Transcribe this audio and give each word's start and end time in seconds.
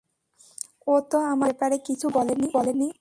ও 0.87 0.93
তো 1.09 1.17
আমাকে 1.25 1.51
এ 1.51 1.51
ব্যাপারে 1.51 1.77
কিছু 1.87 2.05
বলেনি। 2.15 2.47